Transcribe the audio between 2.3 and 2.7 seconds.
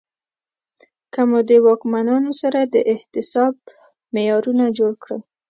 سره